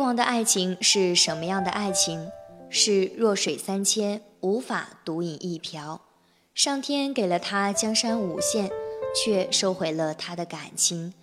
[0.00, 2.30] 王的爱情是什么样的爱情？
[2.70, 6.02] 是弱水三千，无法独饮一瓢。
[6.54, 8.70] 上天给了他江山无限，
[9.14, 11.14] 却收回了他的感情。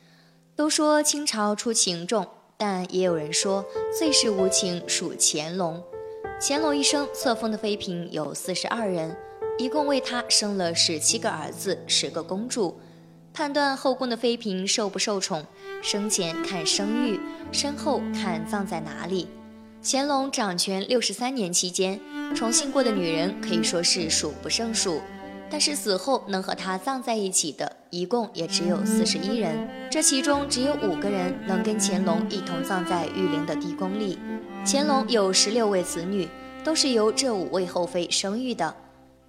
[0.55, 2.25] 都说清朝出情重，
[2.57, 3.65] 但也有人说
[3.97, 5.83] 最是无情属乾隆。
[6.41, 9.15] 乾隆一生册封的妃嫔有四十二人，
[9.57, 12.79] 一共为他生了十七个儿子，十个公主。
[13.35, 15.45] 判断后宫的妃嫔受不受宠，
[15.81, 17.19] 生前看生育，
[17.51, 19.27] 身后看葬在哪里。
[19.83, 21.99] 乾隆掌权六十三年期间，
[22.33, 25.01] 宠幸过的女人可以说是数不胜数。
[25.49, 29.67] 但是死后能和他葬在一起的，一共也只有四十一人。
[29.91, 34.17] 这其中只有五个人能跟乾隆一同葬在玉陵的地宫里。
[34.65, 36.25] 乾隆有十六位子女，
[36.63, 38.73] 都是由这五位后妃生育的。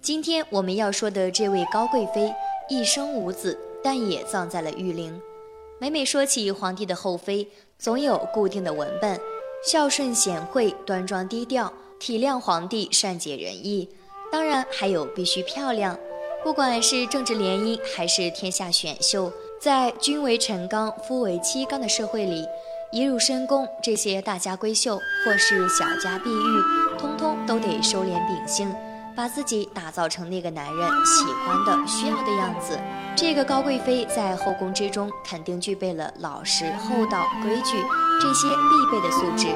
[0.01, 2.33] 今天我们要说的这位高贵妃，
[2.69, 5.19] 一生无子，但也葬在了玉陵。
[5.79, 9.19] 每每说起皇帝的后妃，总有固定的文本：
[9.65, 13.89] 孝顺贤惠、端庄低调、体谅皇帝、善解人意。
[14.31, 15.97] 当然还有必须漂亮。
[16.43, 22.45] 不管是政治联姻还是天下选秀，在君为臣纲、夫为妻纲的社会里，
[22.91, 28.73] 一入深宫，这些大家闺秀或是小家碧玉，通通都得收敛秉性，
[29.17, 32.79] 把自己打造成那个男人喜欢的、需要的样子。
[33.15, 37.83] 这个高贵妃在后宫之中，肯定具备了老实、厚道、规矩
[38.21, 39.47] 这些必备的素质。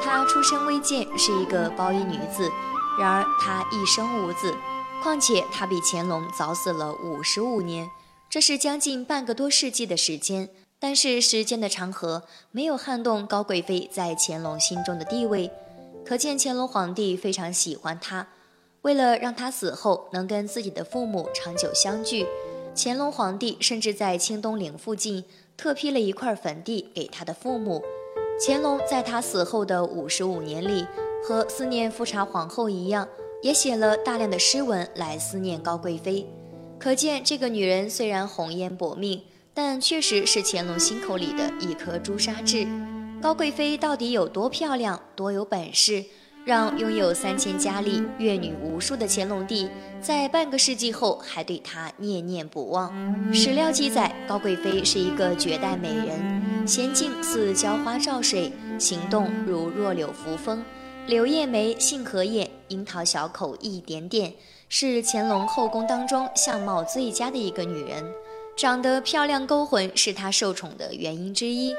[0.00, 2.48] 她出身微贱，是一个包衣女子，
[2.96, 4.54] 然而她一生无子。
[5.02, 7.88] 况且她比乾隆早死了五十五年，
[8.30, 10.48] 这是将近半个多世纪的时间。
[10.78, 12.22] 但是时间的长河
[12.52, 15.50] 没有撼动高贵妃在乾隆心中的地位，
[16.06, 18.28] 可见乾隆皇帝非常喜欢她。
[18.84, 22.26] 为了让她死后能跟自己的父母长久相聚，
[22.76, 25.24] 乾隆皇帝甚至在清东陵附近
[25.56, 27.82] 特批了一块坟地给他的父母。
[28.46, 30.86] 乾隆在他死后的五十五年里，
[31.22, 33.08] 和思念富察皇后一样。
[33.42, 36.26] 也写了大量的诗文来思念高贵妃，
[36.78, 39.20] 可见这个女人虽然红颜薄命，
[39.52, 42.66] 但确实是乾隆心口里的一颗朱砂痣。
[43.20, 46.02] 高贵妃到底有多漂亮，多有本事，
[46.44, 49.66] 让拥有三千佳丽、乐女无数的乾隆帝
[50.02, 52.92] 在半个世纪后还对她念念不忘？
[53.32, 60.62] 史料记载，高贵妃是一个绝代美人，娴静似娇花照水，行动如弱柳扶风。
[61.06, 64.34] 柳叶眉，杏核眼，樱桃小口一点点，
[64.68, 68.04] 是乾隆后宫当中相貌最佳的一个女人，
[68.54, 71.74] 长得漂亮勾魂是她受宠的原因之一。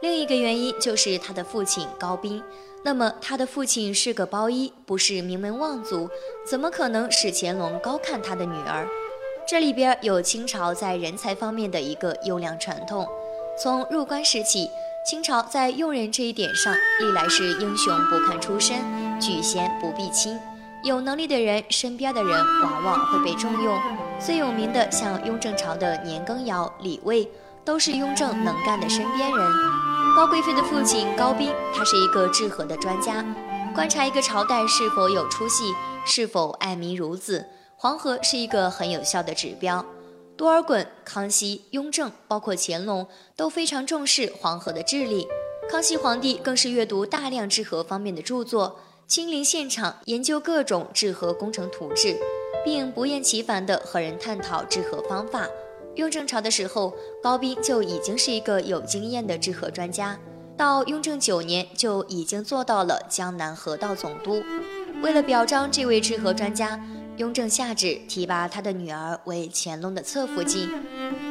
[0.00, 2.42] 另一个原因就是他的父亲高斌。
[2.84, 6.08] 那么他的父亲是个包衣，不是名门望族，
[6.48, 8.86] 怎么可能使乾隆高看他的女儿？
[9.46, 13.06] 这里边有清朝在人才方面的一个优良传统，
[13.60, 14.70] 从入关时起。
[15.04, 18.76] 清朝在用人这一点上，历来是英雄不看出身，
[19.18, 20.38] 举贤不避亲。
[20.84, 22.30] 有能力的人，身边的人
[22.62, 23.80] 往往会被重用。
[24.20, 27.26] 最有名的，像雍正朝的年羹尧、李卫，
[27.64, 29.87] 都是雍正能干的身边人。
[30.18, 33.24] 高贵妃的父亲高斌，他是一个治河的专家。
[33.72, 35.72] 观察一个朝代是否有出息，
[36.04, 37.46] 是否爱民如子，
[37.76, 39.86] 黄河是一个很有效的指标。
[40.36, 45.28] 多尔衮、康熙、雍正，包括乾隆，都非常重视黄河的治理。
[45.70, 52.18] 康熙皇帝更是阅读大量治河方面的著作，亲临现场研究各种治河工程图纸，
[52.64, 55.46] 并不厌其烦地和人探讨治河方法。
[55.98, 60.16] 雍正朝的时候，高斌就已经是一个有经验的治河专家，
[60.56, 64.40] 到雍正九年就已经做到了江南河道总督。
[65.02, 66.80] 为了表彰这位治河专家。
[67.18, 70.70] 雍正下旨提拔他的女儿为乾隆的侧福晋。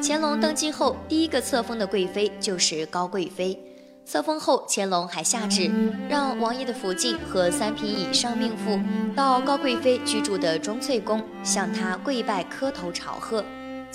[0.04, 3.58] 乾隆登基后，第一个册封的贵妃就是高贵妃。
[4.06, 5.72] 册封后，乾隆还下旨
[6.10, 8.78] 让王爷的福晋和三品以上命妇
[9.16, 13.42] 到高贵妃居住的钟粹宫向她跪拜磕头朝贺。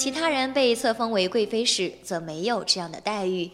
[0.02, 3.48] 其他人被册封为贵妃时，则没有这样的待遇。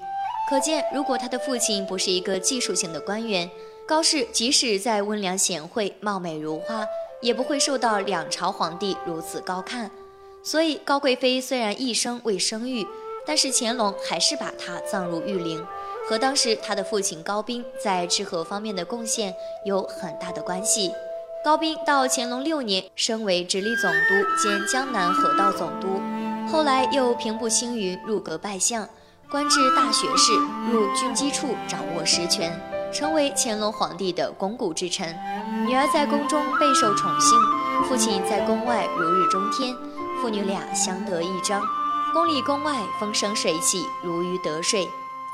[0.48, 3.50] 可见，如果他的父亲不是一个技术性的官员，
[3.86, 6.86] 高氏即使再温良贤惠、貌美如花。
[7.21, 9.91] 也不会受到两朝皇帝如此高看，
[10.42, 12.86] 所以高贵妃虽然一生未生育，
[13.27, 15.62] 但是乾隆还是把她葬入玉陵，
[16.09, 19.34] 和当时他的父亲高斌在治河方面的贡献
[19.66, 20.92] 有很大的关系。
[21.45, 26.00] 高斌到乾隆六年升为直隶总督兼江南河道总督，
[26.50, 28.89] 后来又平步青云入阁拜相，
[29.30, 30.33] 官至大学士，
[30.71, 32.59] 入军机处掌握实权。
[32.91, 35.15] 成为乾隆皇帝的肱骨之臣，
[35.66, 37.39] 女儿在宫中备受宠幸，
[37.84, 39.77] 父亲在宫外如日中天，
[40.22, 41.62] 父女俩相得益彰，
[42.15, 44.89] 宫里宫外风生水起，如鱼得水。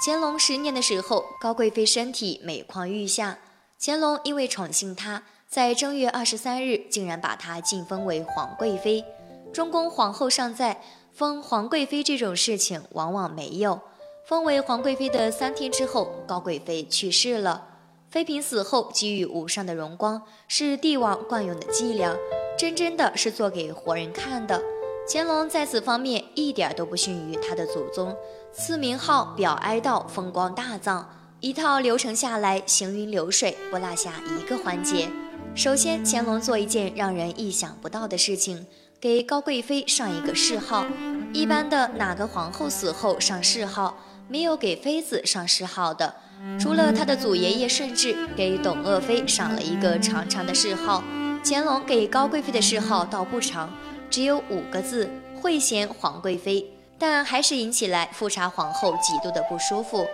[0.05, 3.39] 乾隆十年的时候，高贵妃身体每况愈下。
[3.81, 9.05] 乾隆因为宠幸她，在正月二十三日，竟然把她晋封为皇贵妃。
[9.53, 10.83] 中宫皇后尚在，
[11.15, 13.81] 封皇贵妃这种事情往往没有。
[14.27, 17.69] 封为皇贵妃的三天之后，高贵妃去世了。
[18.11, 22.17] 妃嫔死后给予无上的荣光，是帝王惯用的伎俩，
[22.59, 24.61] 真真的是做给活人看的。
[25.09, 28.17] 乾隆在此方面一点都不逊于他的祖宗。
[28.53, 31.05] 赐名号，表哀悼，风光大葬，
[31.39, 35.09] 一套流程下来，行云流水，不落下一个环节。
[35.55, 38.67] 首先，乾隆做一件让人意想不到的事情，
[39.05, 40.87] 给高贵妃上一个谥号。
[41.31, 43.99] 一般的哪个皇后死后上谥号，
[44.29, 46.15] 没有给妃子上谥号的，
[46.59, 51.05] 除了他的祖爷爷顺治给董鄂妃上了一个长长的谥号。
[51.45, 53.69] 乾隆给高贵妃的谥号倒不长，
[54.09, 56.73] 只有五个字：惠贤皇贵妃。
[56.99, 60.07] 但还是引起来富察皇后极度的不舒服。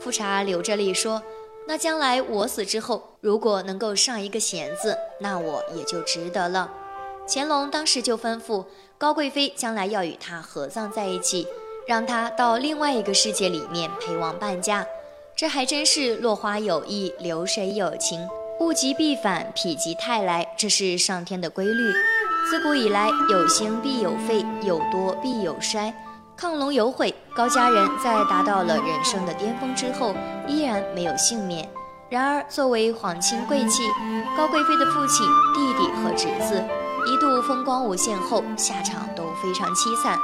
[0.00, 1.22] 富察流着泪说
[1.68, 6.70] ：“那将来我死之后，如果能够上一个贤字，那我也就值得了。”
[7.30, 8.64] 乾隆当时就吩咐
[8.96, 11.46] 高贵妃将来要与他合葬在一起，
[11.86, 14.86] 让他到另外一个世界里面陪王伴驾。
[15.36, 18.26] 这还真是落花有意，流水有情，
[18.60, 21.92] 物极必反，否极泰来，这是上天的规律。
[22.50, 25.94] 自古以来，有兴必有废，有多必有衰。
[26.36, 30.14] 亢龙有悔，高家人在达到了人生的巅峰之后，
[30.46, 31.68] 依然没有幸免。
[32.08, 33.82] 然而，作为皇亲贵戚，
[34.34, 36.64] 高贵妃的父亲、弟弟和侄子，
[37.08, 40.18] 一度风光无限后，下场都非常凄惨。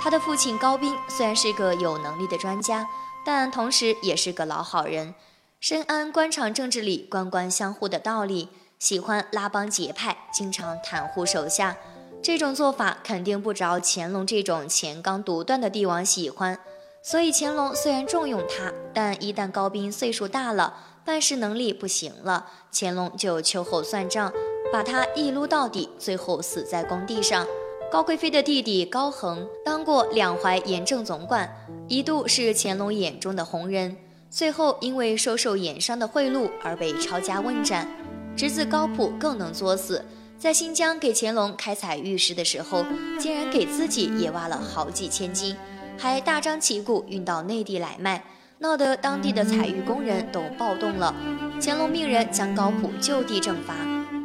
[0.00, 2.86] 他的父亲高斌虽然是个有能力的专家，
[3.26, 5.16] 但同时也是个老好人，
[5.58, 11.76] 深谙官场政治里官官相护的道理，喜欢拉帮结派，经常袒护手下。
[12.22, 16.56] 这种做法肯定不着乾隆这种乾纲独断的帝王喜欢，
[17.02, 20.74] 所以乾隆虽然重用他，但一旦高斌岁数大了，
[21.04, 24.32] 办事能力不行了，乾隆就秋后算账，
[24.72, 27.46] 把他一撸到底，最后死在工地上。
[27.90, 31.50] 高贵妃的弟弟高恒当过两淮盐政总管，
[31.88, 33.96] 一度是乾隆眼中的红人，
[34.30, 37.88] 最后因为收受盐商的贿赂而被抄家问斩。
[38.36, 40.04] 侄子高普更能作死。
[40.38, 42.84] 在新疆给乾隆开采玉石的时候，
[43.18, 45.56] 竟然给自己也挖了好几千斤，
[45.96, 48.22] 还大张旗鼓运到内地来卖，
[48.58, 51.12] 闹得当地的采玉工人都暴动了。
[51.60, 53.74] 乾隆命人将高普就地正法。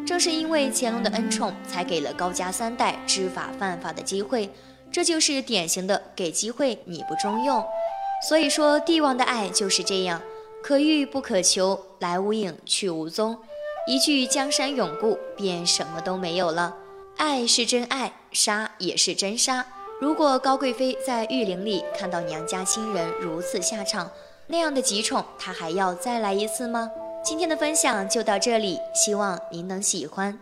[0.06, 4.50] 正是因为乾隆的恩宠，才给了高家三代知法犯法的机会。
[4.92, 7.66] 这就是典型的给机会你不中用。
[8.28, 10.22] 所以说，帝王的爱就是这样，
[10.62, 13.38] 可遇不可求，来无影去无踪。
[13.88, 16.76] 一句江山永固，便什么都没有了。
[17.18, 19.66] 爱是真爱，杀也是真杀。
[20.00, 24.12] 如果高贵妃在玉陵里看到娘家亲人如此下场，
[24.48, 26.90] 那样的极宠，她还要再来一次吗？
[27.24, 30.38] 今天的分享就到这里，希望您能喜欢。